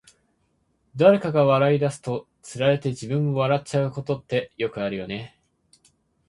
[0.95, 5.39] 誰かが笑い出すと、つられて自分も笑っちゃうことってよくあるよね。